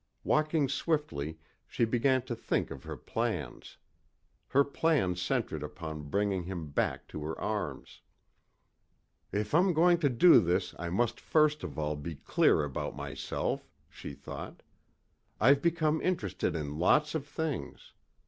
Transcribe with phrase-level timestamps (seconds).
[0.23, 3.77] Walking swiftly she began to think of her plans.
[4.47, 8.01] Her plans centered upon bringing him back to her arms.
[9.31, 13.69] "If I'm going to do this I must first of all be clear about myself,"
[13.91, 14.63] she thought.
[15.39, 17.93] "I've become interested in lots of things.